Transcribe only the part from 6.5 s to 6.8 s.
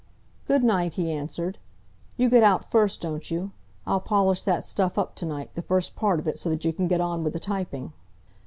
you